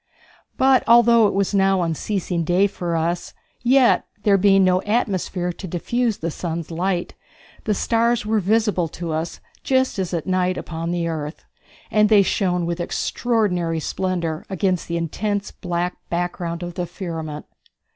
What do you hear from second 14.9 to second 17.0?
intense black background of the